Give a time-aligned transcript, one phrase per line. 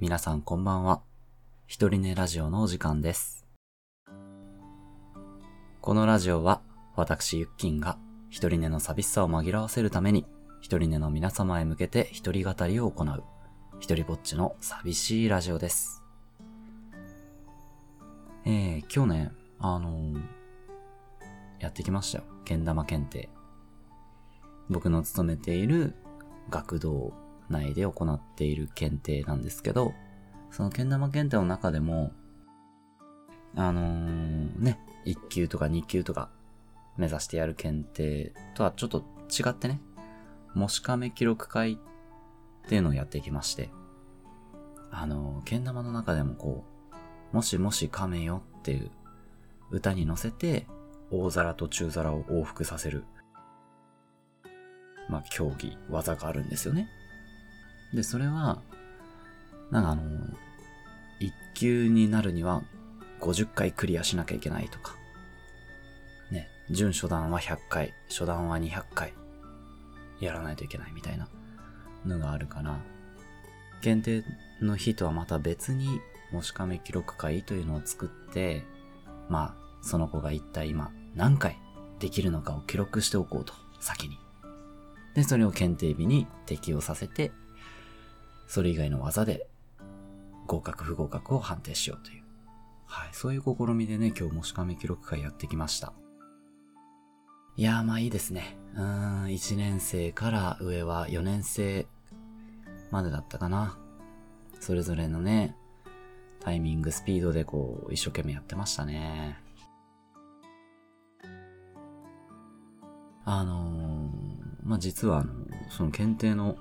[0.00, 1.02] 皆さんこんばんは。
[1.66, 3.44] 一人寝ラジオのお時間です。
[5.80, 6.62] このラジオは、
[6.94, 7.98] 私ゆっきんが
[8.30, 10.24] 一人寝の寂しさを紛らわせるために、
[10.60, 13.24] 一人寝の皆様へ向けて一人語りを行う、
[13.80, 16.04] 一人ぼっちの寂しいラジオです。
[18.44, 20.22] えー、今日ね、あのー
[21.58, 22.24] やってきましたよ。
[22.44, 23.28] けん玉検定。
[24.70, 25.96] 僕の勤めている
[26.50, 27.12] 学童
[27.50, 29.94] 内で行っている検定なんですけど、
[30.50, 32.12] そのけん玉検定の中でも、
[33.56, 36.30] あのーね、1級とか2級とか
[36.96, 39.80] 目指してやる検定とはちょっと違ってね、
[40.54, 41.76] もし亀記録会っ
[42.68, 43.70] ていうのをやってきまして、
[44.90, 46.64] あのーけん玉の中でもこ
[47.32, 48.90] う、もしもし亀よっていう
[49.70, 50.66] 歌に乗せて、
[51.10, 53.04] 大皿と中皿を往復させる、
[55.08, 56.88] まあ、競技、技があるんですよね。
[57.92, 58.60] で、それは、
[59.70, 60.02] なんかあの、
[61.20, 62.62] 一級になるには
[63.20, 64.94] 50回クリアしなきゃいけないとか、
[66.30, 69.14] ね、準初段は100回、初段は200回、
[70.20, 71.28] やらないといけないみたいな
[72.04, 72.80] のがあるから、
[73.80, 74.24] 限定
[74.60, 76.00] の日とはまた別に、
[76.32, 78.64] もし亀記録会というのを作って、
[79.28, 81.58] まあ、その子が一体今何回
[81.98, 84.18] できるのかを記録しておこうと、先に。
[85.14, 87.32] で、それを検定日に適用させて、
[88.48, 89.46] それ以外の技で
[90.46, 92.24] 合格不合格を判定しようという。
[92.86, 95.92] はい、そういう試みでね、今日もしかめ記録会やってきました。
[97.56, 98.56] いやーまあいいですね。
[98.74, 101.86] うーん、1年生から上は4年生
[102.90, 103.76] までだったかな。
[104.58, 105.54] それぞれのね、
[106.40, 109.38] タイミング、スピードでこう、一生懸命やってましたね。
[113.26, 114.10] あのー、
[114.62, 115.34] まあ、実はあの、
[115.68, 116.56] その検定の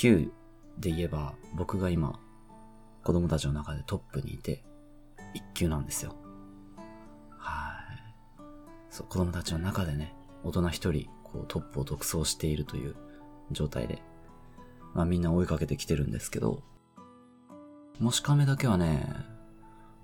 [0.00, 0.30] 級
[0.78, 2.20] で言えば、僕が今、
[3.02, 4.62] 子供たちの中でトップにいて、
[5.34, 6.14] 一級なんですよ。
[7.36, 8.42] はい。
[8.90, 10.14] そう、子供たちの中でね、
[10.44, 12.94] 大人一人、こう、トップを独走しているという
[13.50, 14.00] 状態で、
[14.94, 16.62] まあみんな追いかけてきてるんですけど、
[17.98, 19.04] もし亀だけはね、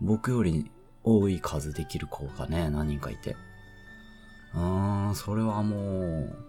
[0.01, 0.73] 僕より
[1.05, 3.37] 多い数できる子がね、何人かいて、
[4.55, 6.44] うーん、それはもう、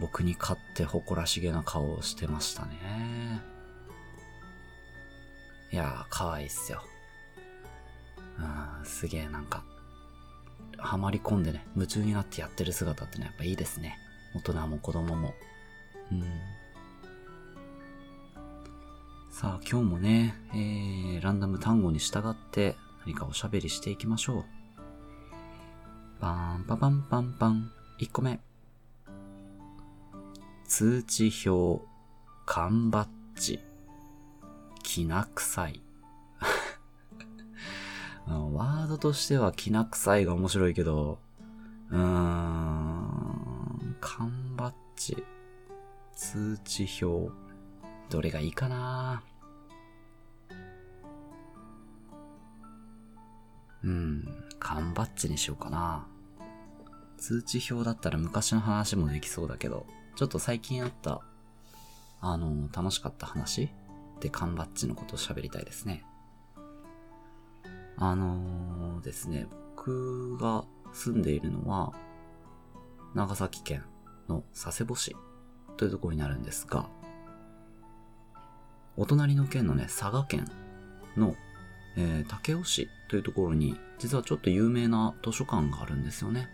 [0.00, 3.42] 僕に勝って誇らしげな顔をしてましたね。
[5.72, 6.82] いやー、可愛いっすよ。
[8.38, 9.64] うん、すげえなんか、
[10.78, 13.98] ハマり込んでね、夢中になってやってる姿ってのはやっぱいいですね。
[14.34, 15.34] 大人も子供も。
[16.10, 16.22] うん。
[19.30, 24.44] さあ、今日もね、えー、ランダム単語に従って何かおしゃべりしていきましょう。
[26.20, 27.70] パンパパンパンパン。
[28.00, 28.40] 1個目。
[30.66, 31.84] 通知表、
[32.46, 33.60] 缶バッジ、
[34.82, 35.82] きな臭い。
[38.26, 41.18] ワードとしてはきな臭いが面白いけど、
[41.90, 45.22] うーん、缶バッジ、
[46.16, 47.30] 通知表、
[48.08, 49.22] どれがいいかな？
[53.84, 54.26] うん、
[54.58, 56.06] 缶バッジにしようかな。
[57.18, 59.86] 通知表だったら昔の話もできそうだけど、
[60.16, 61.20] ちょっと最近あった、
[62.20, 63.70] あの、楽しかった話？
[64.20, 66.04] で缶バッジのことを喋りたいですね。
[67.96, 71.92] あのー、ですね、僕が住んでいるのは、
[73.14, 73.84] 長崎県
[74.28, 75.14] の佐世保市
[75.76, 76.88] というところになるんですが、
[78.96, 80.46] お隣の県のね、佐賀県
[81.16, 81.34] の、
[81.96, 86.48] えー、武雄市というところに、実はちょっと有名な図書館があるんですよね。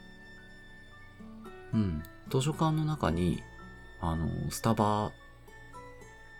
[1.73, 2.03] うん。
[2.31, 3.43] 図書館の中に、
[4.01, 5.13] あの、スタバ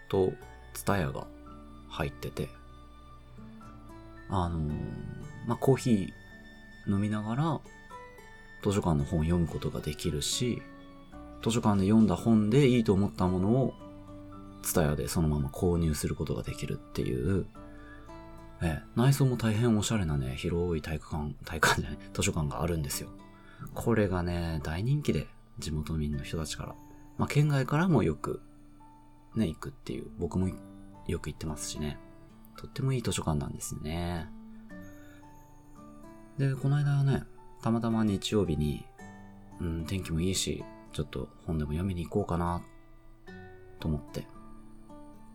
[0.09, 0.33] と
[0.73, 1.27] ツタヤが
[1.89, 2.49] 入ってて、
[4.29, 4.59] あの、
[5.47, 7.61] まあ、コーヒー飲みながら、
[8.63, 10.63] 図書館の本を読むことができるし、
[11.43, 13.75] 図書館で読んだ本でいいと思ったものを、
[14.63, 17.47] ツタヤでそのまま購入することができるっていう、
[18.63, 23.09] え、内装も大変おしゃれなね、広い体育館、体育館じゃない、図書館があるんですよ。
[23.75, 26.75] これがね、大人気で、地元民の人たちから。
[27.21, 28.41] まあ、県外からもよく、
[29.37, 30.49] ね、行くっていう、僕も
[31.07, 31.99] よく行ってますしね。
[32.57, 34.27] とってもいい図書館なんですね。
[36.39, 37.25] で、この間はね、
[37.61, 38.87] たまたま日曜日に、
[39.61, 40.65] うん、天気もいいし、
[40.95, 42.63] ちょっと本でも読みに行こうかな、
[43.81, 44.27] と思って、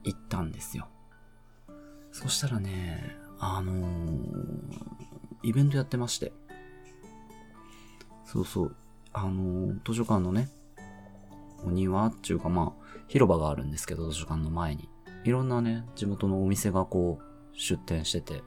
[0.06, 0.88] 行ったんですよ。
[2.12, 4.74] そしたらね、あのー、
[5.44, 6.34] イベントやってまして。
[8.26, 8.76] そうそう。
[9.14, 10.50] あのー、図書館のね、
[11.66, 14.90] お庭っていうかまあ、広場があるんですけど、図書館の前に。
[15.24, 18.44] いろんなね、地元のお店がこう、出店してて、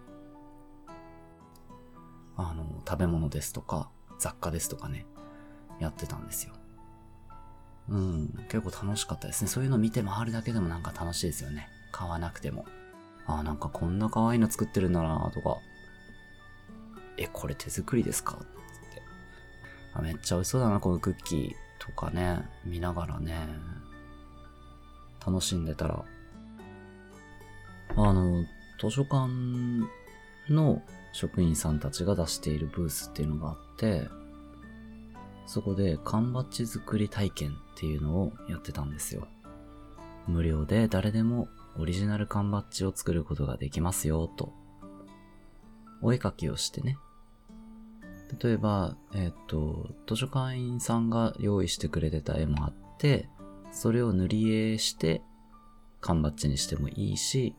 [2.37, 5.07] あの、食べ物ですとか、雑貨ですとかね、
[5.81, 6.55] やってたんですよ。
[7.89, 9.49] うん、結構楽しかったですね。
[9.49, 11.69] そういうの見て回るだけでもなんか楽しいですよね。
[11.91, 12.67] 買わなくても。
[13.27, 15.57] あ、なんかこんな可愛いの作ってるんだなとか。
[17.17, 18.37] え、これ手作りですか？
[18.37, 18.47] って。
[19.95, 23.49] あ、めっちゃ美味しそうだな、このクッキーとかね、見ながらね、
[25.27, 26.05] 楽しんでたら、
[27.97, 28.45] あの、
[28.79, 29.29] 図書館
[30.51, 30.83] の
[31.13, 34.09] 職員さんたちが出しているブースっていうのがあって、
[35.47, 39.27] そこで缶バッジ作り体験っていうのをやってたんですよ。
[40.27, 41.49] 無料で誰でも
[41.79, 44.53] オリジナル缶バッジを作ることができますよ、と。
[46.03, 46.99] お絵描きをしてね。
[48.41, 53.29] 例えば、えっ、と、図書館員さんが用意してくれてた絵もあって、
[53.73, 55.23] それを塗り絵して
[56.01, 57.55] 缶バッジにしてもいいし、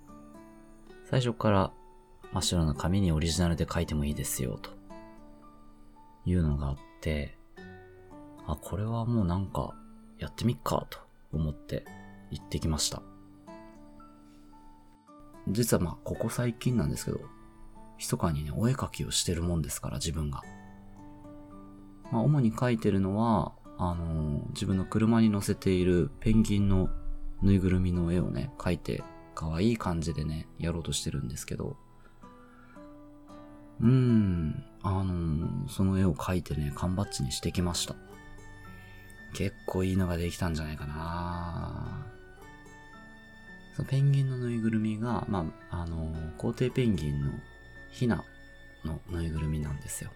[1.09, 1.71] 最初から
[2.31, 4.71] 真っ白な紙にオリジナルで書いてもいいですよ、と
[6.25, 7.35] いうのがあって、
[8.45, 9.73] あ、これはもうなんか
[10.19, 10.99] やってみっか、と
[11.31, 11.85] 思って
[12.31, 13.01] 行ってきました。
[15.47, 17.19] 実はまあ、ここ最近なんですけど、
[17.97, 20.43] 密かにね、お絵描きをしてるもんですから、自分が。
[22.11, 26.89] まあ、主に描いてるのは、あのー、自分の車に乗せているペンギンの
[27.41, 29.03] ぬいぐるみの絵をね、描いて、
[29.35, 31.77] 可愛い感じでね、やろうとしてるんですけど、
[33.79, 37.95] うーん、あのー、その絵を描いてね、缶バッジにしてきました。
[39.33, 42.07] 結構いいのができたんじゃないかな
[43.75, 47.31] そのペンギンのぬいぐるみが、まあ、あのー、皇帝ペンギンの
[47.91, 48.23] ヒナ
[48.83, 50.09] のぬいぐるみなんですよ。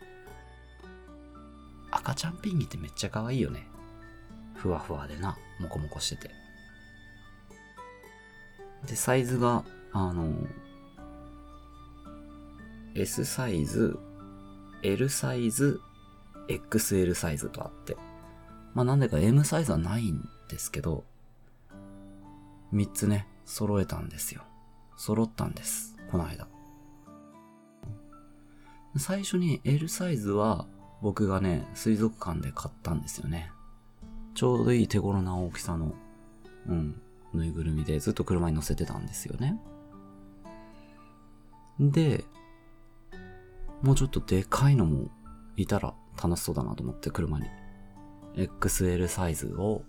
[2.04, 3.66] 赤ちゃんペンギンってめっちゃ可愛いよね。
[4.56, 6.32] ふわふわでな、もこもこしてて。
[8.86, 9.64] で、サイズが、
[9.94, 10.34] あの、
[12.96, 13.98] S サイズ、
[14.82, 15.80] L サイズ、
[16.50, 17.96] XL サイズとあって。
[18.74, 21.06] まあなんでか M サイズはないんですけど、
[22.74, 24.44] 3つね、揃えたんですよ。
[24.98, 25.96] 揃ったんです。
[26.12, 26.48] この間。
[28.98, 30.68] 最初に L サイズは
[31.04, 33.52] 僕がね、水族館で買ったんですよね。
[34.36, 35.94] ちょうどいい手頃な大きさの、
[36.70, 37.02] うん、
[37.34, 39.60] ぬいぐるみでずっと車に乗せてたんですよね。
[41.78, 42.24] で、
[43.82, 45.10] もうちょっとでかいのも
[45.58, 47.48] いたら楽しそうだなと思って車に
[48.36, 49.84] XL サイズを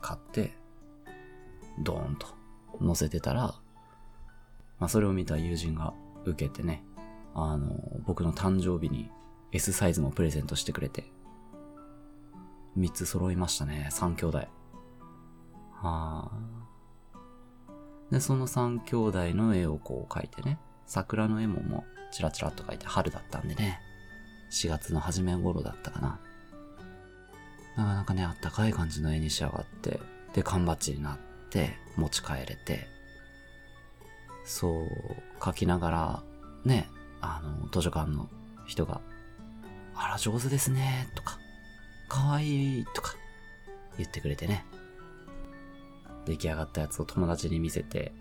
[0.00, 0.54] 買って、
[1.80, 2.26] ドーンと
[2.80, 3.54] 乗せてたら、
[4.78, 5.92] まあそれを見た友人が
[6.24, 6.82] 受けてね、
[7.34, 9.10] あの、僕の誕生日に
[9.52, 11.10] S サイズもプレゼントしてくれて、
[12.78, 14.38] 3つ揃いましたね、3兄弟。
[14.38, 14.48] は
[15.82, 16.30] あ。
[18.10, 23.80] で、その3兄弟の絵をこう描いてね、桜の絵ももうチラチラっと描いて春だったんでね、
[24.52, 26.20] 4月の初め頃だったかな。
[27.76, 30.00] なかなかね、あったかい感じの絵に仕上がって、
[30.34, 31.18] で、缶バッジになっ
[31.50, 32.88] て、持ち帰れて、
[34.44, 34.88] そう、
[35.38, 36.22] 描きながら、
[36.64, 36.88] ね、
[37.20, 38.28] あの、図書館の
[38.66, 39.00] 人が、
[39.94, 41.38] あら、上手ですね、とか、
[42.08, 43.14] かわいい、とか、
[43.96, 44.64] 言ってくれてね。
[46.26, 48.12] 出来上がったやつを友達に見せて、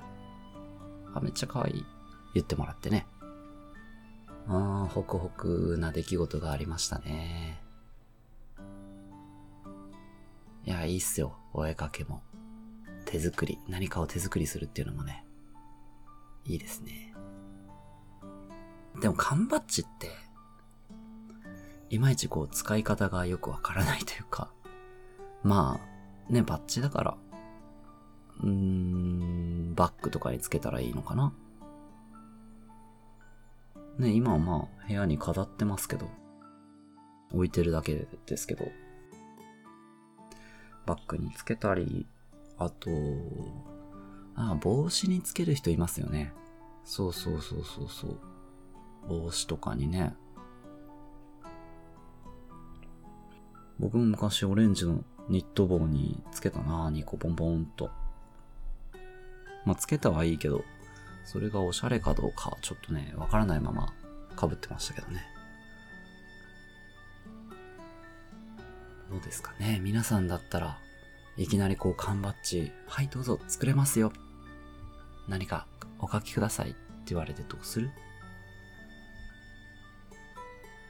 [1.13, 1.85] あ、めっちゃかわいい、
[2.33, 3.05] 言ってもらってね。
[4.47, 7.61] ああ、ホクホクな出来事がありましたね。
[10.65, 11.35] いや、いいっすよ。
[11.53, 12.21] お絵かけも。
[13.05, 13.59] 手作り。
[13.67, 15.25] 何かを手作りするっていうのもね。
[16.45, 17.13] いいですね。
[19.01, 20.09] でも缶バッジって、
[21.89, 24.51] いまいちこう使い方がよくわからないというか、
[25.43, 25.79] ま
[26.29, 27.17] あ、ね、バッジだから、
[28.41, 31.33] うーん、バッグとかにつけたらいいのかな。
[33.97, 36.09] ね、今はまあ部屋に飾ってますけど、
[37.33, 38.65] 置いてるだけですけど、
[40.85, 42.07] バッグにつけたり、
[42.57, 42.89] あと、
[44.35, 46.33] あ、帽子につける人いますよね。
[46.83, 48.19] そうそうそうそうそう。
[49.07, 50.15] 帽子とかにね。
[53.79, 57.89] 僕も昔オレンジのニット帽につけたな2個ポンポンと。
[59.65, 60.63] まあ、つけたはいいけど、
[61.25, 63.93] それがおしゃれかどうかちょっとね、わからないまま
[64.39, 65.23] 被ってましたけどね。
[69.09, 69.79] どうですかね？
[69.81, 70.77] 皆さんだったら、
[71.37, 74.11] いきなりこう缶バッジ、はいどうぞ作れますよ。
[75.27, 75.67] 何か
[75.99, 77.91] お書きくださいって言われてどうする？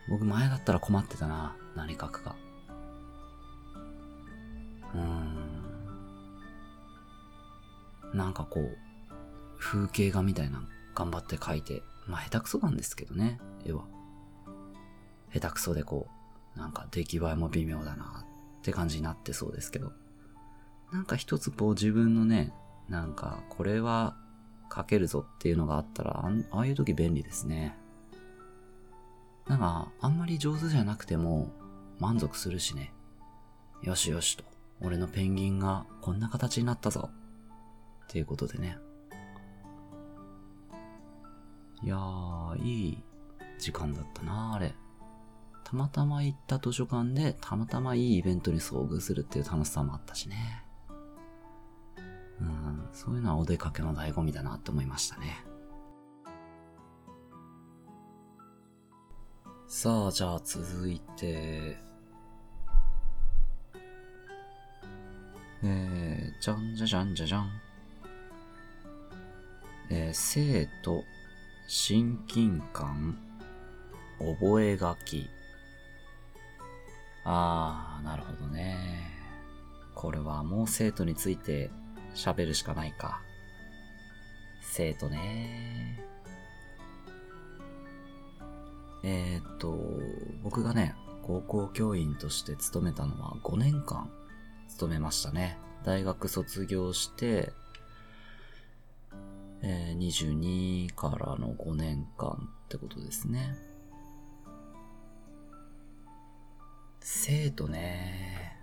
[0.09, 1.55] 僕前だったら困ってたな。
[1.75, 2.35] 何書くか。
[8.19, 8.77] なんかこう、
[9.57, 10.61] 風景画みたいな
[10.93, 13.85] 頑張って描いて、まあ下手くそなんですけどね、絵は。
[15.33, 16.09] 下手くそでこ
[16.55, 18.25] う、なんか出来栄えも微妙だな
[18.59, 19.93] って感じになってそうですけど。
[20.91, 22.53] なんか一つこう自分のね、
[22.89, 24.17] なんかこれは
[24.75, 27.77] 書けるぞっていうのがあったら、ああいう時便利ですね。
[29.47, 31.53] なんか、あんまり上手じゃなくても
[31.99, 32.91] 満足するしね。
[33.81, 34.43] よしよしと。
[34.81, 37.09] 俺のペンギンがこんな形になったぞ。
[38.09, 38.79] っていうことでね。
[41.83, 43.03] いやー、いい
[43.59, 44.73] 時間だったなあれ。
[45.63, 50.65] たまたま行った図書館でたまたまいいイベントに遭遇するっていう楽しさもあったしね。
[52.41, 55.45] うん、そういうのはお出かけの醍醐味だなって思いましたね。
[59.67, 61.77] さあ、じゃあ続いて、
[65.61, 67.68] えー、じゃんじゃじゃんじゃじゃん。
[69.91, 71.03] えー、生徒、
[71.67, 73.17] 親近感、
[74.19, 75.29] 覚書き。
[77.25, 79.11] あー、なるほどね。
[79.95, 81.71] これはもう生徒について
[82.15, 83.21] 喋るしかないか。
[84.61, 85.99] 生徒ね。
[89.03, 89.75] えー、っと、
[90.43, 94.09] 僕がね、高校教員として勤めたのは5年間
[94.67, 95.57] 勤めましたね。
[95.83, 97.51] 大学卒業して、
[99.61, 103.55] えー、22からの5年間ってことですね。
[107.01, 108.57] 生徒ね。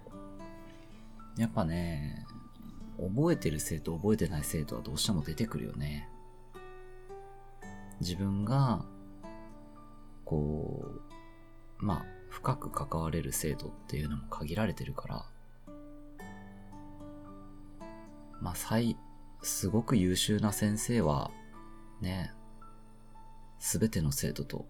[1.37, 2.25] やっぱね、
[2.99, 6.09] 覚えてる生徒、覚えてない生徒はどうしても出てくるよね。
[8.00, 8.85] 自分が、
[10.25, 10.85] こ
[11.81, 15.26] う、まあ、深く関われる生徒っていうのも限られてるから、
[18.41, 18.97] まあ、最、
[19.43, 21.31] すごく優秀な先生は、
[22.00, 22.33] ね、
[23.59, 24.66] すべての生徒と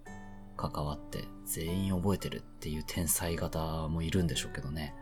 [0.56, 4.94] 関わって全員覚えてるっていう天才型もいるんでしょうけどね。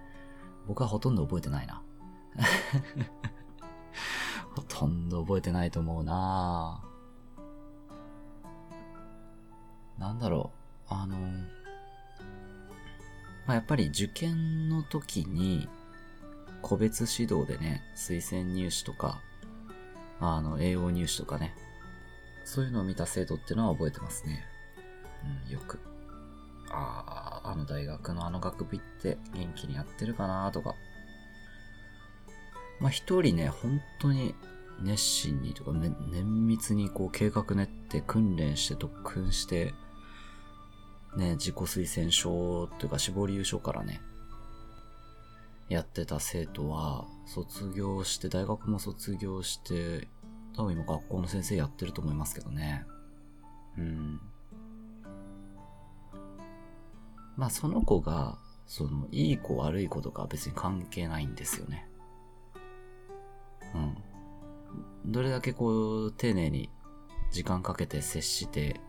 [0.66, 1.83] 僕はほとんど覚えてないな。
[4.54, 6.83] ほとんど覚えてないと思うな
[9.99, 10.50] なんだろ
[10.90, 10.94] う。
[10.94, 11.16] あの、
[13.47, 15.68] まあ、やっぱり受験の時に
[16.62, 19.21] 個別指導でね、推薦入試とか、
[20.21, 21.54] あの、栄養入試とかね、
[22.44, 24.44] そういうのを見た生徒っていうのは覚えてますね。
[25.47, 25.80] うん、よく。
[26.71, 30.75] ああ、あの大学のあの学部って元気にやってるかなとか。
[32.80, 34.35] まあ、一人ね、本当に
[34.80, 39.75] 熱心にとか、ね、綿密にこう計画練って訓練して特訓して、
[41.16, 44.00] ね、自己推薦書というか絞り優勝からね、
[45.68, 50.09] やってた生徒は、卒業して、大学も卒業して、
[50.56, 52.87] 多分今学校の先生やってると思いますけどね。
[53.78, 54.21] うん。
[57.37, 61.88] まあその子が、その、いい子悪い子とか別に関係ないんですよね。
[63.75, 63.97] うん。
[65.06, 66.71] どれだけこう、丁寧に
[67.30, 68.80] 時間かけて接して、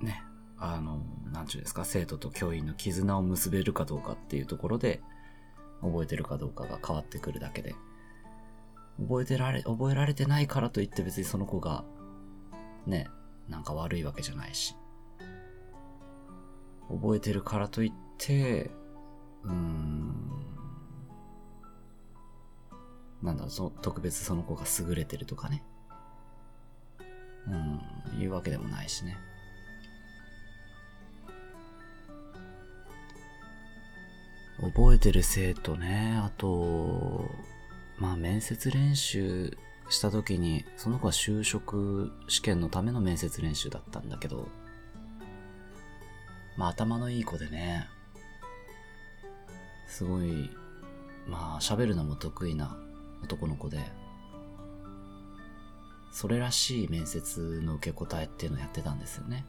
[0.00, 0.22] ね、
[0.56, 5.02] あの、なんちゅうですか、生徒と教員の絆を結べるかどうかっていうところで、
[5.82, 7.74] 覚えてるかどうかが変わってくるだけで。
[8.98, 11.84] 覚えてられ、覚えられてないからといって別にその子が、
[12.86, 13.08] ね、
[13.48, 14.76] なんか悪いわけじゃないし。
[16.88, 18.70] 覚えてるからといって、
[19.44, 20.30] うーん、
[23.22, 25.62] なんだろう、特別その子が優れてるとかね。
[27.46, 29.16] うん、いうわけでもないしね。
[34.62, 37.30] 覚えてる生徒ね、あと、
[37.98, 39.56] まあ面接練習
[39.88, 44.48] した時に、その子は就職試験のための面接練習だったんだけど、
[46.58, 47.88] まあ頭のいい子でね、
[49.86, 50.50] すごい、
[51.26, 52.76] まあ喋るのも得意な
[53.22, 53.78] 男の子で、
[56.12, 59.46] それらしい面接の受け答えっていうのをやってたんですよね。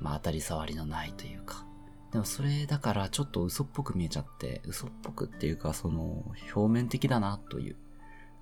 [0.00, 1.64] まあ当たり障りのないというか。
[2.12, 6.24] でもそれだからちょっと嘘っぽく見えちゃって、嘘っぽくっていうかその
[6.54, 7.76] 表面的だなという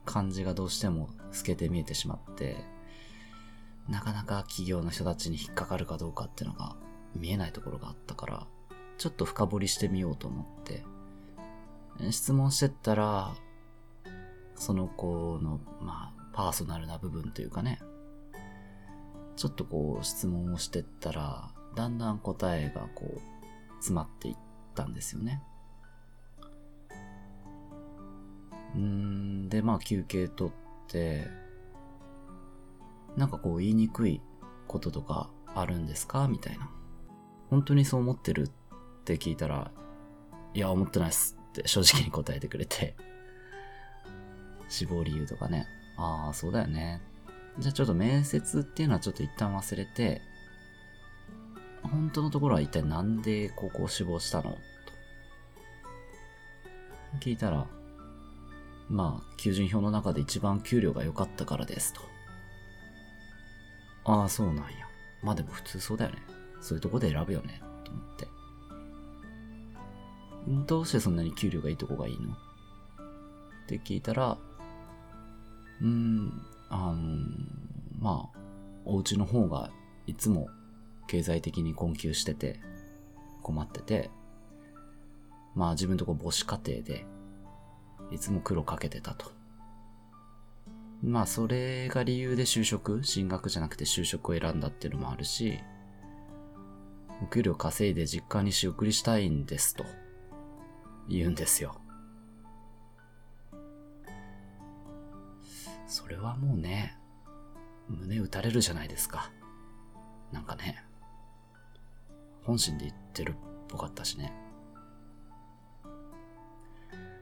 [0.07, 2.57] 感じがどうしても透けて見えてしまって、
[3.89, 6.77] なかなか企業の人たちに引っかかるかどうかっていうのが
[7.15, 8.47] 見えないところがあったから、
[8.97, 10.85] ちょっと深掘りしてみようと思って、
[12.11, 13.35] 質問してったら、
[14.55, 17.81] その子の、まあ、パーソナルな部分というかね、
[19.37, 23.21] ちょっとこう質問をしてったら、だんだん答えがこう、
[23.81, 24.37] 詰まっていっ
[24.75, 25.43] たんですよね。
[28.75, 30.55] うん、で、まあ休憩取っ
[30.89, 31.29] て、
[33.17, 34.21] なんかこう言いにくい
[34.67, 36.29] こととかあるんですか？
[36.29, 36.71] みたいな。
[37.51, 38.51] 本当にそう思ってるっ
[39.05, 39.71] て聞いたら、
[40.55, 42.95] いや、思ってないっすって正直に答えてくれて、
[44.69, 45.67] 死亡理由とかね、
[45.97, 47.01] ああ、そうだよね。
[47.59, 50.21] じゃあちょっと面接っていうのはちょっと一旦忘れて、
[51.83, 54.51] 本当のところは一体なんで高校志望したの？
[54.51, 54.59] と
[57.21, 57.67] 聞いたら、
[58.89, 62.01] まあ、求人票の中で一番給料が良かったからですと。
[64.05, 64.65] ああ、そうなんや。
[65.23, 66.19] まあでも普通そうだよね。
[66.61, 67.61] そういうとこで選ぶよね。
[67.85, 68.29] と思って。
[70.67, 72.33] どうしてそんなに給料がいいとこがいいの？
[72.33, 72.35] っ
[73.67, 74.39] て聞いたら、
[75.81, 76.33] うーん、
[76.71, 76.97] あの、
[77.99, 78.39] まあ、
[78.85, 79.71] お家の方が
[80.07, 80.49] いつも
[81.09, 82.61] 経済的に困窮してて、
[83.43, 84.11] 困ってて、
[85.57, 87.07] まあ自分とこ母子家庭で、
[88.13, 89.33] いつも苦労かけてたと。
[91.03, 95.59] まあそれが理由で就職、進学じゃなくて就職を選んだっていうのもあるし、
[97.23, 99.85] お給料稼いで実家に仕送りしたいんですと
[101.09, 101.75] 言うんですよ。
[105.87, 106.97] それはもうね、
[107.89, 109.33] 胸打たれるじゃないですか。
[110.33, 110.85] なんかね、
[112.49, 113.35] 本心で言ってるっ
[113.69, 114.33] ぽかったしね。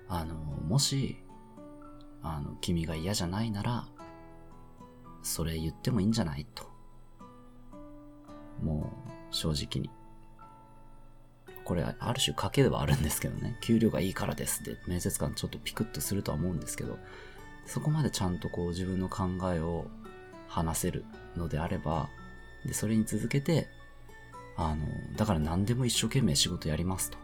[0.09, 1.16] あの、もし、
[2.23, 3.88] あの、君が嫌じゃないなら、
[5.25, 6.71] それ言ってもいいんじゃないと。
[8.62, 8.92] も
[9.33, 9.90] う、正直に。
[11.64, 13.59] これ、ある種賭けではあるんですけどね。
[13.62, 17.00] 給料がいいからですって、面接官ちょっとピクッとするとは思うんですけど、
[17.64, 19.87] そこまでちゃんとこう自分の考えを
[20.47, 21.04] 話せる
[21.35, 22.11] のであれば、
[22.64, 23.66] で、それに続けて、
[24.56, 24.86] あの、
[25.16, 27.18] だから何でも一生懸命仕事やりますと。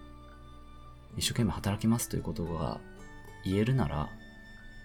[1.16, 2.80] 一生懸命働きますということが
[3.44, 4.08] 言えるなら、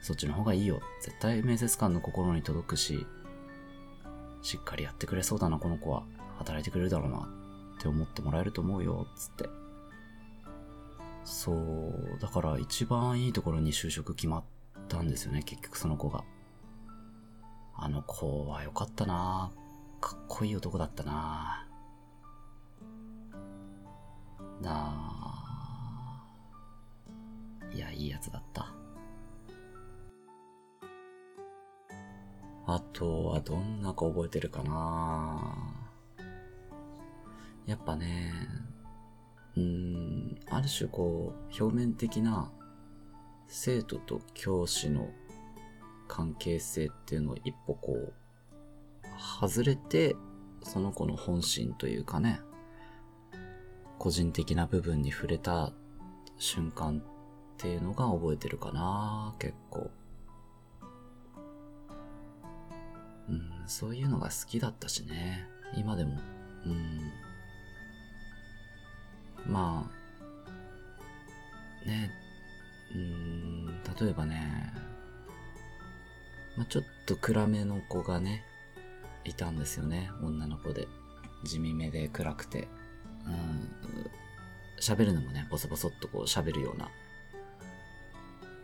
[0.02, 0.82] そっちの方がいいよ。
[1.02, 3.06] 絶対面接官の心に届くし、
[4.42, 6.04] しっかりやってくれそうだな、この子は。
[6.38, 7.28] 働いてくれるだろうな、
[7.78, 9.50] って思ってもらえると思うよ、つって。
[11.26, 14.44] そう、だから一番いいところに就職決まっ
[14.88, 16.24] たんですよね、結局その子が。
[17.76, 19.52] あの子は良かったな
[20.00, 21.67] かっこいい男だったな
[24.62, 25.18] なあ。
[27.74, 28.74] いや、いいやつだった。
[32.66, 35.56] あとはどんな子覚えてるかな
[37.66, 38.34] やっぱね、
[39.56, 42.52] うん、ある種こう、表面的な
[43.48, 45.10] 生徒と教師の
[46.10, 48.14] 関係性っていうのを一歩こう、
[49.40, 50.16] 外れて、
[50.62, 52.42] その子の本心というかね、
[53.98, 55.72] 個人的な部分に触れた
[56.38, 57.04] 瞬間っ
[57.58, 59.90] ていうのが覚えてるかな結構。
[63.30, 65.46] うん、そういうのが好きだったしね。
[65.76, 66.18] 今でも。
[66.66, 67.12] うん。
[69.46, 69.90] ま
[71.86, 72.12] あ、ね、
[72.94, 73.66] うん、
[74.00, 74.74] 例えばね、
[76.56, 78.44] まあ、ちょっと暗めの子がね、
[79.26, 80.10] いたんですよね。
[80.22, 80.88] 女の子で。
[81.44, 82.68] 地味めで暗くて。
[83.28, 83.70] うん、
[84.80, 86.90] 喋るのもね、ボソボソっとこう喋るような。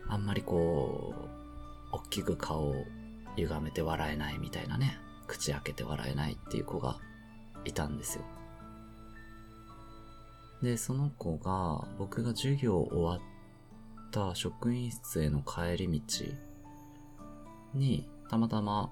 [0.08, 1.14] あんまりこ
[1.92, 2.86] う、大きく顔を
[3.36, 4.98] 歪めて笑えないみたいなね。
[5.26, 6.98] 口開けて笑えないっていう子が
[7.64, 8.24] いたんですよ。
[10.62, 13.20] で、その子が、僕が授業終わっ
[14.10, 16.24] た職員室への帰り道
[17.74, 18.90] に、たまたま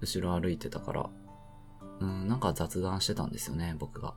[0.00, 1.10] 後ろ歩いてたから、
[2.00, 4.14] うん、なんか雑談してたんですよね、僕が。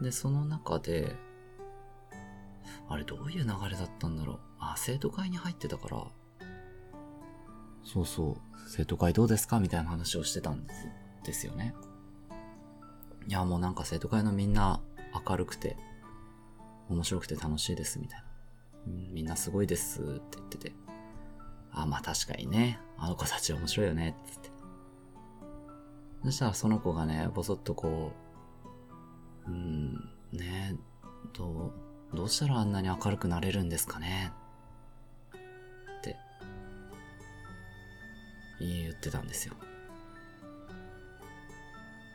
[0.00, 1.16] で、その中で、
[2.88, 4.38] あれどういう流れだったんだろう。
[4.58, 6.06] あ、生徒会に入ってたから、
[7.84, 8.36] そうそう、
[8.68, 9.60] 生徒会どうですか？
[9.60, 10.88] みたいな話をしてたんです
[11.24, 11.74] ですよね。
[13.26, 14.80] いや、もうなんか生徒会のみんな
[15.26, 15.76] 明るくて、
[16.88, 18.26] 面白くて楽しいです、みたいな。
[18.86, 20.72] みんなすごいですって言ってて。
[21.72, 22.78] あ、まあ確かにね。
[22.96, 24.50] あの子たち面白いよね、ってって。
[26.24, 28.27] そしたらその子がね、ぼそっとこう、
[29.48, 29.94] うん、
[30.32, 30.76] ね
[31.32, 31.72] ど
[32.12, 34.30] う、どうしたらあんなに明るくなれるんですかね
[35.32, 36.16] って
[38.60, 39.54] 言ってたんですよ。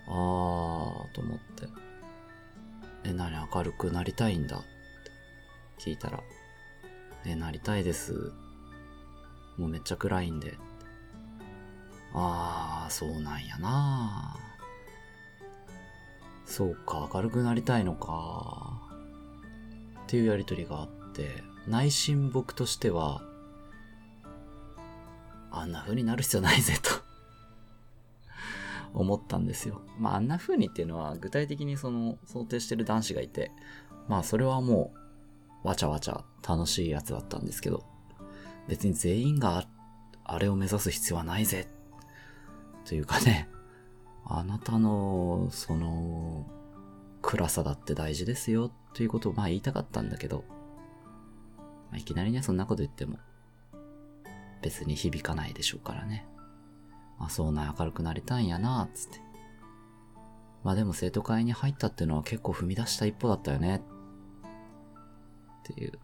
[0.08, 1.68] あーと思って。
[3.06, 4.58] え、何明るくなりたいんだ？
[4.58, 4.68] って
[5.80, 6.22] 聞いたら、
[7.26, 8.32] え、なりたいです。
[9.58, 10.58] もうめっちゃ暗いんで。
[12.14, 14.38] あー、そうなんやな
[16.54, 18.80] そうか、明るくなりたいのか。
[20.04, 23.24] っていうやりとりがあって、内心僕としては、
[25.50, 26.92] あんな風になる必要ないぜと
[28.94, 29.82] 思ったんですよ。
[29.98, 33.52] まああんな風にっていうのは具体的にその想定してる男子がいて、
[34.08, 34.94] まあそれはも
[35.64, 37.84] うわちゃわちゃ楽しいやつだったんですけど、
[38.68, 39.66] 別に全員が
[40.24, 41.68] あれを目指す必要はないぜ。
[42.86, 43.50] というかね、
[44.26, 46.46] あなたのその
[47.22, 50.44] 暗さだって大事ですよということをまあ言いたかったんだけど、
[51.92, 53.18] まあ、いきなりねそんなこと言っても
[54.64, 56.26] 別に響かないでしょうからね。
[57.20, 59.22] まあ、そうな、明るくなりたいんやな、つって。
[60.64, 63.78] まあでも生徒会に入ったっていうのは結構踏み出した一歩だったよね。
[63.78, 63.82] っ
[65.64, 66.00] ていう。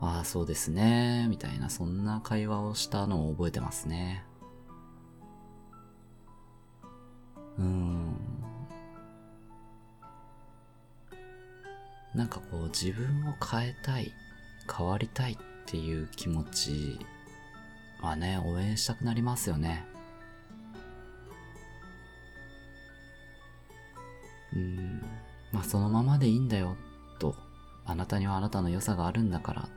[0.00, 4.24] ああ、そうですね、みたいな、そんな会話をしたのを覚えてますね。
[7.58, 8.16] うん。
[12.14, 14.12] なんかこう自分を変えたい、
[14.76, 15.36] 変わりたいっ
[15.66, 16.98] ていう気持ち
[18.00, 19.84] はね、応援したくなりますよね。
[24.54, 25.02] うん。
[25.52, 26.76] まあそのままでいいんだよ、
[27.18, 27.34] と。
[27.84, 29.68] あなたにはあなたの良さがあるんだから。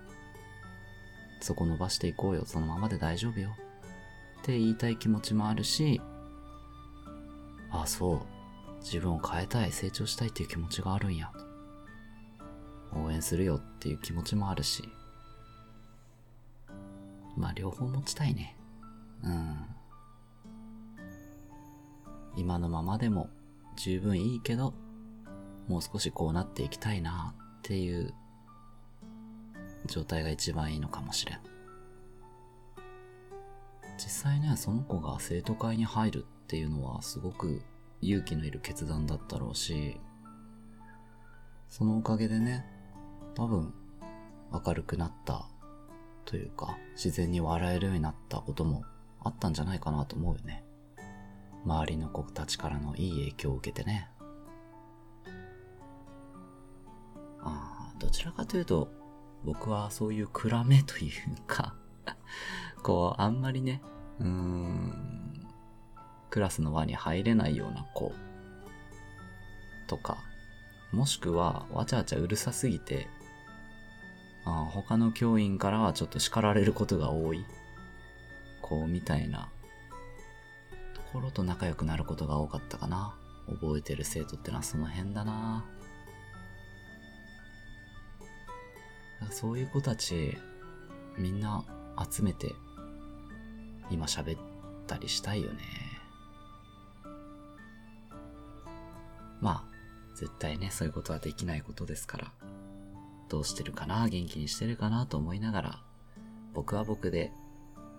[1.40, 3.56] そこ伸ばしていこうよ、そのままで大丈夫よ。
[4.42, 6.02] って言いたい気持ちもあるし、
[7.72, 8.20] あ、そう。
[8.82, 11.32] 自分を変えたい、成長したいっていう気持ちがあるんや。
[12.94, 14.90] 応援するよっていう気持ちもあるし。
[17.36, 18.58] まあ両方持ちたいね。
[19.24, 19.58] うん。
[22.36, 23.30] 今のままでも
[23.76, 24.74] 十分いいけど、
[25.68, 28.14] もう少しこうなっていきたいなっていう
[29.88, 31.40] 状態が一番いいのかもしれん。
[33.98, 37.62] 実際ね、その子が生徒会に入るっていうのはすごく
[38.00, 40.00] 勇気のいる決断だったろうし、
[41.68, 42.66] そのおかげでね、
[43.36, 43.74] 多分
[44.54, 45.50] 明るくなった
[46.24, 48.86] というか、自然に笑えるようになったことも
[49.20, 50.64] あったんじゃないかなと思うよね。
[51.66, 54.10] 周りの子たちからのいい影響を受けてね。
[57.42, 58.90] ああ、どちらかというと、
[59.44, 61.12] 僕はそういう暗めという
[61.46, 61.76] か
[62.84, 63.82] こう、あんまりね、
[64.20, 65.37] うーん、
[66.30, 68.14] クラスの輪に入れないような子
[69.88, 70.18] とか、
[70.92, 73.08] もしくはわちゃわちゃうるさすぎて
[74.50, 77.46] あ他の教員からはちょっと叱られることが多い。
[78.62, 79.50] こう、みたいな
[80.94, 83.14] ところと仲良くなることが多かったかな。
[83.50, 85.66] 覚えてる生徒ってのはその辺だな。
[89.30, 90.38] そういう子たち、
[91.18, 91.66] みんな
[92.10, 92.56] 集めて、
[93.90, 94.40] 今喋っ
[94.86, 95.87] たりしたいよね。
[99.42, 102.32] まあ、絶対ね、そういうことはできないことですから。
[103.30, 105.84] どうしてるかな元気にしてるかなと思いながら、
[106.54, 107.32] 僕は僕で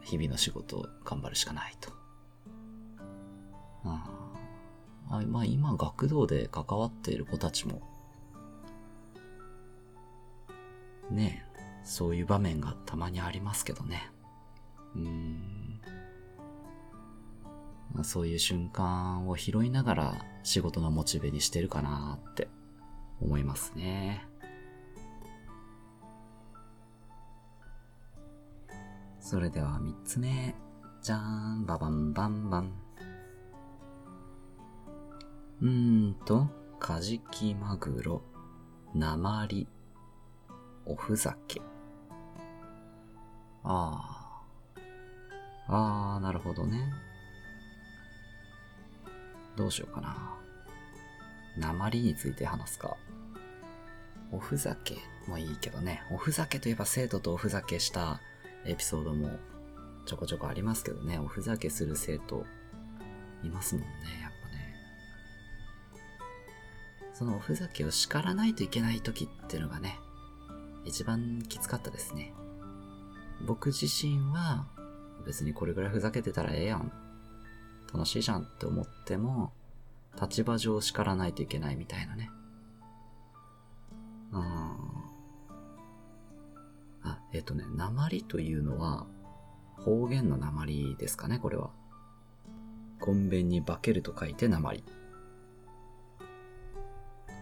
[0.03, 1.93] 日々の仕事を頑張るしかないと。
[5.11, 7.81] あまあ今学童で関わっている子たちも、
[11.11, 14.11] ねえ、そういう場面がたまにありますけどね。
[14.95, 15.58] うん。
[18.03, 22.49] そういう瞬間を拾いながら仕事のモチベにしてるかなって
[23.21, 24.27] 思いますね。
[29.21, 30.55] それでは三つ目。
[31.03, 32.73] じゃーん、ババンバンバン。
[35.61, 36.49] うーんと、
[36.79, 38.23] カジキマグロ、
[38.95, 39.69] 鉛、
[40.87, 41.61] おふざけ。
[43.65, 44.43] あ
[45.69, 45.73] あ。
[45.73, 46.93] ああ、なるほどね。
[49.59, 50.37] どうしようかな。
[51.59, 52.97] 鉛について話すか。
[54.31, 56.05] おふざけもいいけどね。
[56.13, 58.21] おふざけといえば生徒とおふざけした
[58.65, 59.37] エピソードも
[60.07, 62.47] ちょこちょこありますけどね、おふざけする生徒
[63.43, 63.89] いますもんね、
[64.23, 64.75] やっぱね。
[67.13, 69.99] そのおふざけを叱らないといけない時ってのがね、
[70.85, 72.33] 一番きつかったですね。
[73.45, 74.67] 僕自身は
[75.27, 76.93] 別にこれぐらいふざけてたらええやん。
[77.93, 79.53] 楽しいじゃんって思っても、
[80.21, 82.31] 立場上叱らないといけないみたいなね。
[84.33, 84.43] うん。
[87.03, 89.07] あ、えっ、とね、鉛というのは、
[89.77, 91.71] 方言の鉛ですかね、これは。
[93.01, 94.85] コンベンに化けると書いて鉛。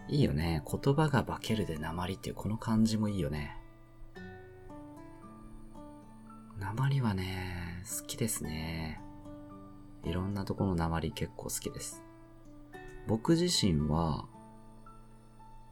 [0.09, 0.63] いいよね。
[0.65, 3.57] 言葉が化けるで鉛っていうこの漢字もいいよね。
[6.59, 9.01] 鉛はね、好きですね。
[10.07, 12.03] いろんなとこの鉛結構好きです。
[13.07, 14.25] 僕自身は、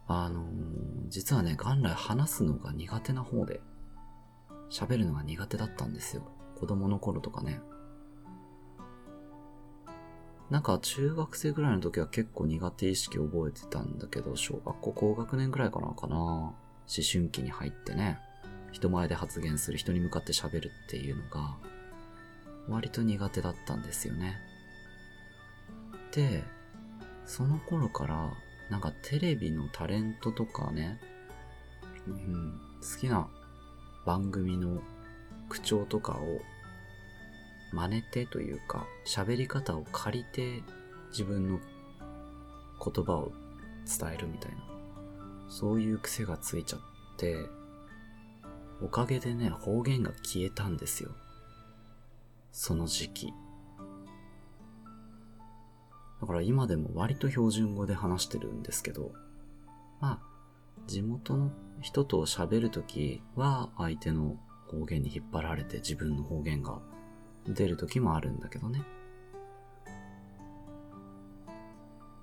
[0.07, 0.45] あのー、
[1.09, 3.61] 実はね、元来話すのが苦手な方で、
[4.69, 6.23] 喋るのが苦手だったんですよ。
[6.59, 7.61] 子供の頃とかね。
[10.49, 16.15] なんか中学生ぐらいの時は結構苦手意識覚えてたんだけど、小学校高学年ぐらいかなかな。
[16.17, 16.55] 思
[16.87, 18.19] 春期に入ってね、
[18.71, 21.57] 人前で発言する人に向かって喋るっていうのが、
[22.67, 24.37] 割と苦手だったんですよね。
[26.11, 26.43] で、
[27.25, 28.33] その頃から、
[28.69, 30.99] なんかテレビのタレントとかね、
[32.07, 33.27] うん、好きな
[34.05, 34.81] 番組の
[35.49, 36.41] 口調とかを
[37.73, 40.63] 真似てというか、喋り方を借りて
[41.09, 41.59] 自分の
[42.83, 43.31] 言葉を
[43.85, 44.57] 伝えるみたいな、
[45.49, 46.79] そういう癖がついちゃっ
[47.17, 47.37] て、
[48.81, 51.11] おかげでね、方言が消えたんですよ。
[52.57, 53.33] その時期。
[56.21, 59.11] だから今でも割と標準語で話してるんですけど、
[59.99, 60.19] まあ、
[60.87, 64.37] 地元の人と喋るときは相手の
[64.67, 66.79] 方言に引っ張られて自分の方言が
[67.45, 68.83] 出る時もあるんだけどね。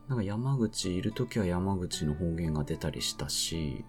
[0.09, 3.85] なんか山口いる時は山口の方言が出たりしたし、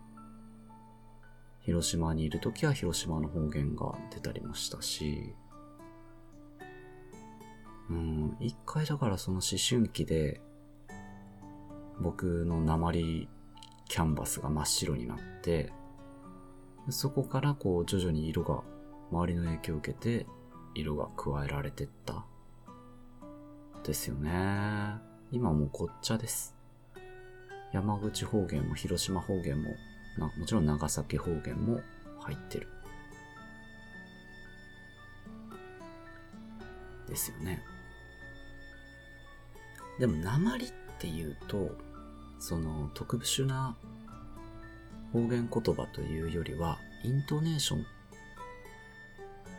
[1.62, 5.34] 広島にいる時は広島の方言が出たりもしたし、
[7.93, 10.41] うん、一回だからその思春期で、
[12.01, 13.29] 僕の鉛
[13.88, 15.71] キャンバスが真っ白になって、
[16.89, 18.63] そこからこう徐々に色が、
[19.12, 20.25] 周りの影響を受けて、
[20.73, 22.25] 色が加えられてった。
[23.84, 24.32] ですよね。
[25.32, 26.56] 今もうごっちゃです。
[27.73, 29.69] 山口方言も広島方言も、
[30.17, 31.79] なもちろん長崎方言も
[32.21, 32.67] 入ってる。
[37.08, 37.62] ですよね。
[39.99, 41.77] でも、鉛っていうと、
[42.39, 43.75] その特殊な
[45.12, 47.77] 方言言葉というよりは、イントネーショ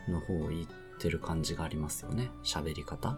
[0.09, 0.67] ンの方を言っ
[0.99, 2.29] てる感じがありますよね。
[2.43, 3.17] 喋り方。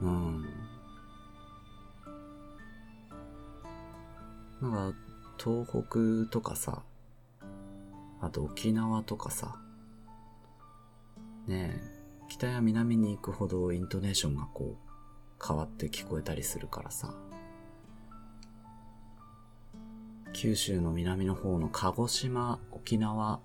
[0.00, 0.46] うん。
[4.60, 4.98] なんか、
[5.42, 6.82] 東北とかさ、
[8.20, 9.56] あと沖縄とかさ、
[11.48, 14.81] ねえ、北や南に行くほどイントネーションがこう、
[15.46, 17.14] 変わって聞こえたりするからさ、
[20.32, 23.40] 九州の南の方の鹿児島、沖縄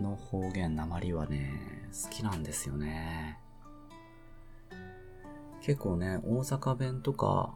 [0.00, 3.38] の方言、鉛はね、好きなんですよね。
[5.62, 7.54] 結構ね、大阪弁とか、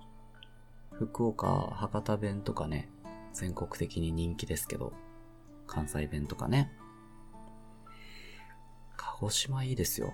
[0.93, 2.89] 福岡、博多弁とかね、
[3.33, 4.93] 全国的に人気ですけど、
[5.67, 6.73] 関西弁とかね。
[8.97, 10.13] 鹿児島いいですよ。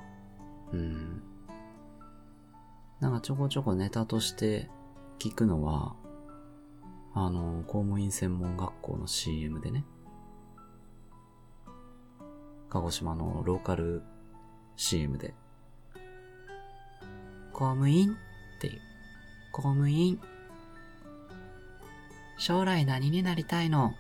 [0.73, 1.23] うん。
[3.01, 4.69] なんかちょこちょこネタとして
[5.19, 5.97] 聞くのは、
[7.15, 9.85] あの、公務員専門学校の CM でね、
[12.69, 14.03] 鹿児島のローカル
[14.77, 15.35] CM で、
[17.55, 18.13] 公務員？
[18.13, 18.81] っていう、
[19.53, 20.21] 公務員？
[22.39, 23.95] 将来何になりたいの？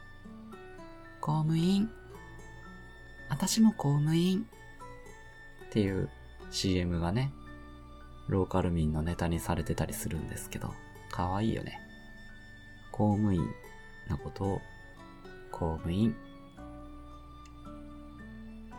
[1.23, 1.91] 公務員？
[3.31, 4.47] 私も公務員？
[5.65, 6.11] っていう
[6.51, 7.33] CM がね、
[8.31, 10.73] ローカル民のネタにされてたりするんですけど、
[11.11, 11.81] かわいいよね。
[12.93, 13.49] 公務員
[14.09, 14.61] なことを
[15.51, 16.15] 公務員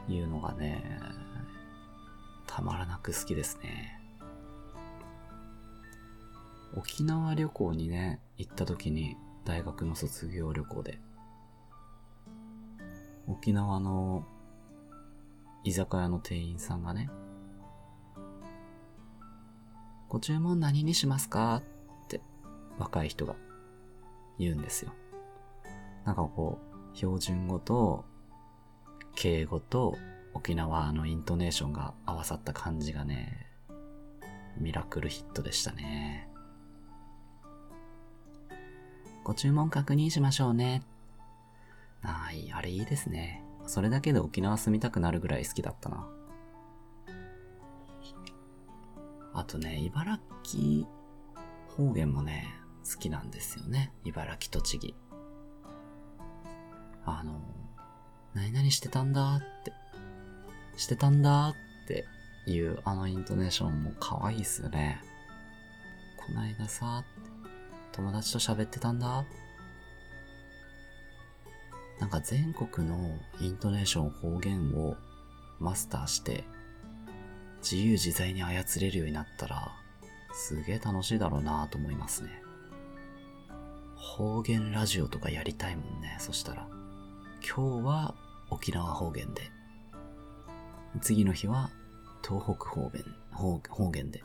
[0.09, 0.83] いうのがね、
[2.47, 3.99] たまらなく好きですね。
[6.75, 10.99] 沖縄旅行にね、行った時に大学の卒業旅行で、
[13.27, 14.25] 沖縄の
[15.63, 17.09] 居酒屋の店員さんがね、
[20.11, 21.63] ご注文何にしますか？
[22.03, 22.19] って
[22.77, 23.37] 若い人が
[24.37, 24.91] 言うんですよ。
[26.03, 26.59] なんかこ
[26.93, 28.03] う、標準語と、
[29.15, 29.97] 敬語と
[30.33, 33.47] 沖縄のイントネーションが合わさった感じがね、
[34.57, 36.27] ミラクルヒットでしたね。
[39.23, 40.83] ご注文確認しましょうね。
[42.03, 43.45] ああ、いい、あれいいですね。
[43.65, 46.05] それだけで沖縄住みたくなるぐらい好きだったな。
[49.33, 50.87] あとね、茨城
[51.77, 53.93] 方言もね、好きなんですよね。
[54.03, 54.95] 茨城、栃木。
[57.05, 57.39] あの、
[58.33, 59.73] 何々してたんだって、
[60.77, 61.53] してたんだっ
[61.87, 62.05] て
[62.47, 65.01] いうあのイントネーションも可愛いっすよね。
[66.17, 67.03] こないださ、
[67.91, 69.25] 友達と喋ってたんだ。
[71.99, 74.95] なんか全国のイントネーション方言を
[75.59, 76.43] マスターして
[77.61, 79.71] 自由自在に操れるようになったら
[80.33, 82.41] すげえ楽しいだろうなと思いますね。
[83.95, 86.17] 方言ラジオとかやりたいもんね。
[86.19, 86.67] そしたら。
[87.41, 88.15] 今日は
[88.49, 89.51] 沖縄方言で。
[91.01, 91.69] 次の日は
[92.27, 94.23] 東北方言、方方言で。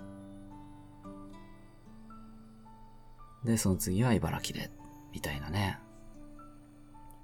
[3.44, 4.70] で、その次は茨城で、
[5.12, 5.78] みたいなね。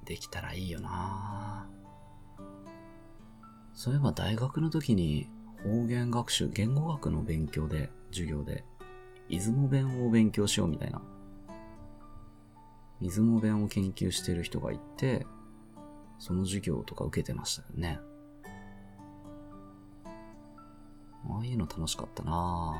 [0.05, 1.69] できたらいいよな
[3.73, 5.29] そういえば大学の時に
[5.65, 8.65] 方言学習、言語学の勉強で、授業で、
[9.29, 11.03] 出雲弁を勉強しようみたいな。
[13.01, 15.27] 出雲弁を研究してる人がいて、
[16.19, 17.99] その授業とか受けてましたよね。
[21.29, 22.75] ああいうの楽しかったな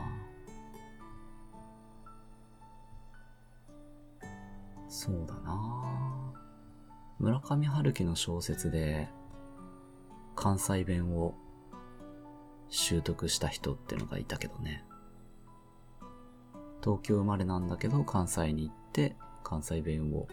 [4.89, 6.33] そうだな
[7.19, 9.09] 村上春樹の小説で
[10.35, 11.35] 関西弁を
[12.75, 14.83] 習得した人ってのがいたけどね。
[16.83, 20.27] 東京生まれなんだけど関西に行って関西弁をも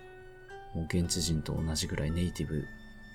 [0.78, 2.66] う現地人と同じぐらいネイティブ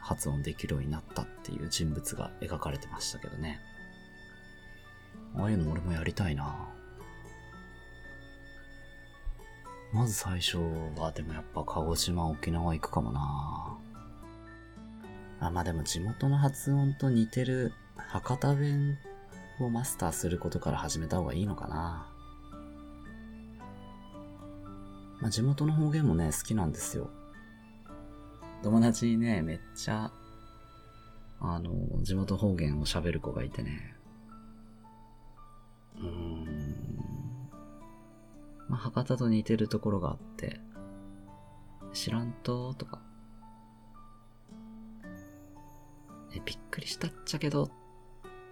[0.01, 3.61] 発音できるようになったっていう人物が描かれてましたけどね。
[5.37, 6.69] ああいうの俺もやりたいな
[9.93, 10.59] まず最初
[10.97, 13.79] はでもやっぱ鹿児島、沖縄行くかもな
[15.41, 18.99] あ、まあでも地元の発音と似てる博多弁
[19.61, 22.09] をマスターすることから始めた方がいいのかな
[25.21, 27.09] まあ地元の方言もね、好きなんですよ。
[28.63, 30.11] 友達にね、めっちゃ、
[31.41, 33.95] あの、地元方言を喋る子がいてね。
[35.97, 36.85] うーん。
[38.69, 40.61] まあ、博多と似てるところがあって、
[41.93, 43.01] 知らんととか。
[46.35, 47.71] え、びっくりしたっちゃけどっ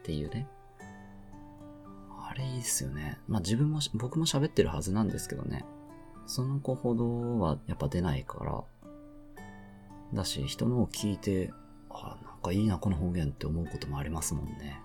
[0.02, 0.46] ていうね。
[2.32, 3.18] あれいいっすよね。
[3.28, 5.66] まあ自分も、僕も喋ってるはずなんですけどね。
[6.26, 8.64] その子ほどはやっぱ出ないから、
[10.14, 11.52] だし、人のを聞いて、
[11.90, 14.80] あ、なんかいいな、この方言って思うこともありますもんね。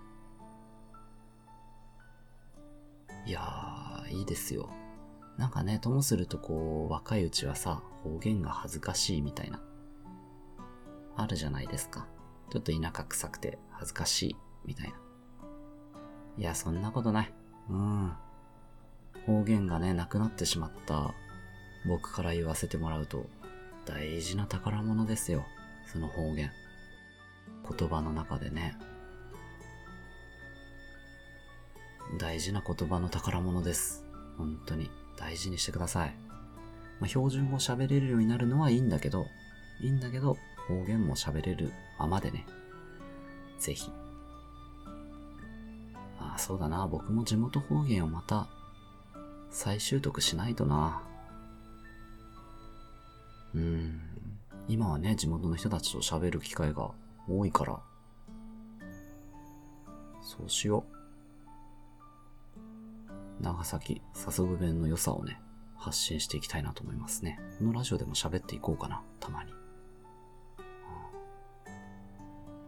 [3.26, 4.70] いやー、いいですよ。
[5.38, 9.62] なんかね、ともするとこう、若いうちはさ、方言が恥ずかしいみたいな。
[11.16, 12.08] あるじゃないですか。
[12.50, 14.98] ちょっと田舎臭くて恥ずかしい、みたいな。
[16.38, 17.37] いや、そんなことない。
[17.69, 18.13] うん。
[19.25, 21.13] 方言がね、なくなってしまった
[21.86, 23.25] 僕から言わせてもらうと、
[23.86, 25.45] 大事な宝物ですよ。
[25.91, 26.51] その方言。
[27.77, 28.75] 言葉の中でね。
[32.19, 34.06] 大事な言葉の宝物です。
[34.38, 36.15] 本当に大事にしてください。
[36.99, 39.27] まあ、標準語喋れるようになるのはいいんだけど、
[39.82, 42.45] いいんだけど、方言も喋れるままでね。
[43.60, 43.91] ぜひ。
[46.38, 46.88] そうだな。
[46.88, 48.47] 僕も地元方言をまた
[49.50, 51.02] 再習得しないとな。
[53.56, 54.02] うん。
[54.67, 56.91] 今はね、地元の人たちと喋る機会が
[57.28, 57.80] 多いから、
[60.21, 60.86] そうしよ
[63.39, 63.43] う。
[63.43, 65.39] 長崎、佐世保弁の良さをね、
[65.78, 67.39] 発信していきたいなと思いますね。
[67.60, 69.54] このラジオでも喋っていこうかな、たまに。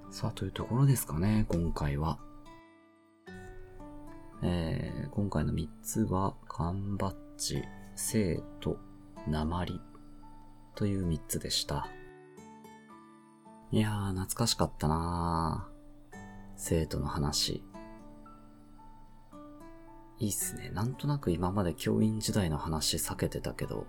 [0.10, 2.18] さあ、というところですかね、今回は。
[4.42, 7.64] えー、今回の3つは、缶バッジ、
[7.96, 8.78] 生と、
[9.28, 9.82] 鉛
[10.76, 11.88] という3つでした。
[13.72, 16.18] いやー、懐かしかったなー
[16.56, 17.64] 生徒の話。
[20.20, 20.70] いいっすね。
[20.72, 23.86] なんとなく今まで教員時代の話避けてたけど、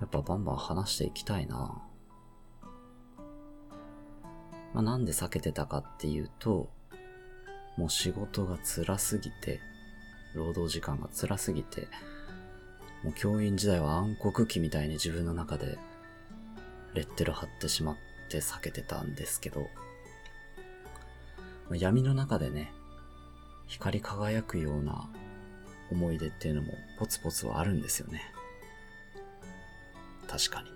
[0.00, 1.82] やっぱバンバン話していきたいな
[4.74, 6.70] まあ、なんで避けてたかっていうと、
[7.76, 9.60] もう仕事が辛すぎて、
[10.34, 11.88] 労働時間が辛すぎて、
[13.02, 15.78] もう教員時代は暗黒期みたいに自分の中で
[16.94, 17.96] レッテル貼ってしまっ
[18.28, 19.68] て避けてたんですけど、
[21.72, 22.72] 闇の中でね、
[23.66, 25.08] 光り輝くような
[25.90, 28.22] 思い出っていうのもポツポツはあるんですよね。
[30.28, 30.70] 確かに。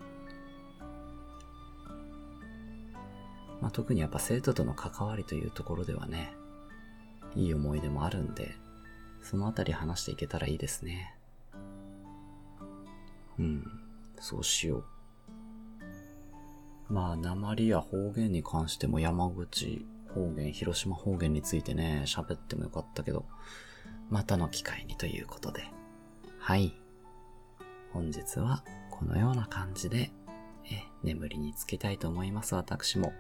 [3.61, 6.35] まあ、特にやっぱ生徒との関わりというところではね、
[7.37, 8.57] いい思い出もあるんで、
[9.23, 11.15] そのあたり話していけたらいいですね。
[13.39, 13.65] うん、
[14.19, 14.79] そうしよ
[16.89, 16.93] う。
[16.93, 19.85] まあ、鉛や方言に関しても山口
[20.15, 23.27] 方言、広島方言についてね、喋ってもよかったけど、
[24.09, 25.65] またの機会にということで。
[26.39, 26.75] はい。
[27.93, 30.11] 本日はこのような感じで、
[30.71, 33.13] え、眠りにつきたいと思います、私も。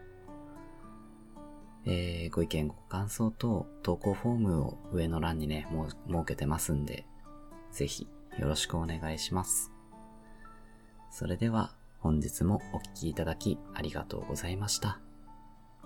[1.86, 7.06] えー、ご意見、ご感想と投稿フォームを上の欄にね、も設けてますんで、
[7.70, 8.08] ぜひ
[8.38, 9.70] よろしくお願いします。
[11.10, 15.00] それでは本日もお聴きいただきありがとうございました。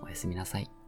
[0.03, 0.80] おやすみなさい。